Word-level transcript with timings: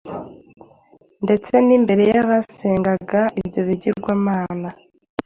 ndetse 1.23 1.53
n’imbere 1.67 2.03
y’abasengaga 2.11 3.21
ibyo 3.41 3.61
bigirwamana, 3.67 4.69